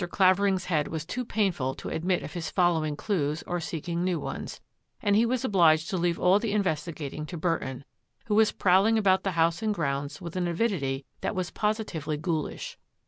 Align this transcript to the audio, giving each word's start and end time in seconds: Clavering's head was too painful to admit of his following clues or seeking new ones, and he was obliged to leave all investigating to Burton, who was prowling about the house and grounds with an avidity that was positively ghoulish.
Clavering's 0.09 0.65
head 0.65 0.87
was 0.87 1.05
too 1.05 1.23
painful 1.23 1.75
to 1.75 1.89
admit 1.89 2.23
of 2.23 2.33
his 2.33 2.49
following 2.49 2.95
clues 2.95 3.43
or 3.45 3.59
seeking 3.59 4.03
new 4.03 4.19
ones, 4.19 4.59
and 4.99 5.15
he 5.15 5.27
was 5.27 5.45
obliged 5.45 5.91
to 5.91 5.95
leave 5.97 6.19
all 6.19 6.37
investigating 6.37 7.27
to 7.27 7.37
Burton, 7.37 7.85
who 8.25 8.33
was 8.33 8.51
prowling 8.51 8.97
about 8.97 9.21
the 9.21 9.33
house 9.33 9.61
and 9.61 9.75
grounds 9.75 10.19
with 10.19 10.35
an 10.35 10.47
avidity 10.47 11.05
that 11.19 11.35
was 11.35 11.51
positively 11.51 12.17
ghoulish. 12.17 12.79